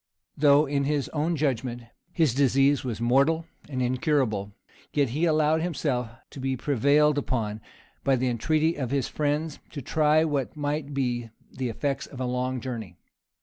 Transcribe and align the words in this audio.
Though, 0.35 0.65
in 0.65 0.85
his 0.85 1.09
own 1.09 1.35
judgment, 1.35 1.83
his 2.11 2.33
disease 2.33 2.83
was 2.83 2.99
mortal 2.99 3.45
and 3.69 3.83
incurable, 3.83 4.51
yet 4.91 5.09
he 5.09 5.25
allowed 5.25 5.61
himself 5.61 6.09
to 6.31 6.39
be 6.39 6.57
prevailed 6.57 7.19
upon, 7.19 7.61
by 8.03 8.15
the 8.15 8.27
entreaty 8.27 8.77
of 8.77 8.89
his 8.89 9.07
friends, 9.07 9.59
to 9.69 9.79
try 9.83 10.23
what 10.25 10.57
might 10.57 10.95
be 10.95 11.29
the 11.51 11.69
effects 11.69 12.07
of 12.07 12.19
a 12.19 12.25
long 12.25 12.59
journey. 12.59 12.97